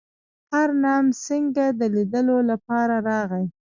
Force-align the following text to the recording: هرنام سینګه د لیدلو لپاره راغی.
هرنام 0.51 1.05
سینګه 1.23 1.67
د 1.79 1.81
لیدلو 1.95 2.37
لپاره 2.49 2.95
راغی. 3.07 3.45